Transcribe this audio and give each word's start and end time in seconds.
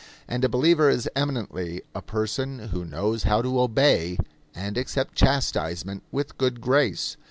And 0.27 0.43
a 0.43 0.49
believer 0.49 0.89
is 0.89 1.07
eminently 1.15 1.83
a 1.93 2.01
person 2.01 2.69
who 2.69 2.83
knows 2.83 3.21
how 3.21 3.43
to 3.43 3.59
obey 3.61 4.17
and 4.55 4.75
accept 4.75 5.13
chastisement 5.13 6.01
with 6.11 6.39
good 6.39 6.59
grace. 6.59 7.17